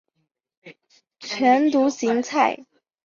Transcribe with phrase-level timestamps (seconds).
[1.19, 2.65] 腺独行菜